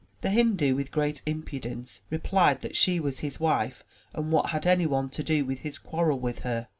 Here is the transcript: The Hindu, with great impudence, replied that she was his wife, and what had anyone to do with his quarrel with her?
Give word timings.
The 0.21 0.31
Hindu, 0.31 0.73
with 0.75 0.89
great 0.89 1.21
impudence, 1.27 2.01
replied 2.09 2.63
that 2.63 2.75
she 2.75 2.99
was 2.99 3.19
his 3.19 3.39
wife, 3.39 3.83
and 4.15 4.31
what 4.31 4.49
had 4.49 4.65
anyone 4.65 5.09
to 5.09 5.21
do 5.23 5.45
with 5.45 5.59
his 5.59 5.77
quarrel 5.77 6.17
with 6.19 6.39
her? 6.39 6.67